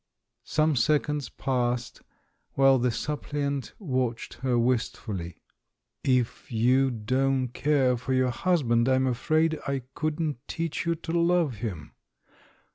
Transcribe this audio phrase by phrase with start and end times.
[0.45, 2.01] Some seconds passed,
[2.53, 5.43] while the supphant watched her wistfully.
[6.03, 11.57] "If you don't care for your husband, I'm afraid I couldn't teach you to love
[11.57, 11.91] him."